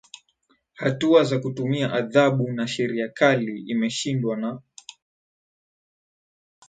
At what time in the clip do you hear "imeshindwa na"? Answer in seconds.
3.61-4.61